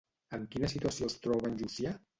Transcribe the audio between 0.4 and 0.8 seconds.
quina